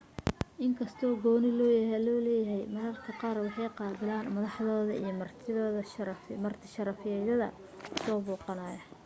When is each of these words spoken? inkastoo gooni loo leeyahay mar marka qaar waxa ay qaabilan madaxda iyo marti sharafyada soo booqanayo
inkastoo 0.65 1.11
gooni 1.23 1.49
loo 1.57 1.71
leeyahay 2.25 2.63
mar 2.75 2.85
marka 2.91 3.11
qaar 3.21 3.37
waxa 3.43 3.61
ay 3.65 3.73
qaabilan 3.79 4.25
madaxda 4.35 4.93
iyo 5.01 5.11
marti 6.43 6.67
sharafyada 6.73 7.47
soo 8.03 8.19
booqanayo 8.25 8.81